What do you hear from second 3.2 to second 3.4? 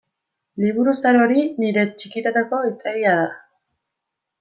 da.